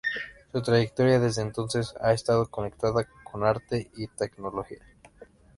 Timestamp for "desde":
1.19-1.43